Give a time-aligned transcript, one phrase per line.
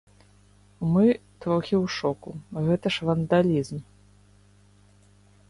[0.93, 1.03] Мы
[1.45, 2.29] трохі ў шоку,
[2.69, 3.87] гэта ж вандалізм.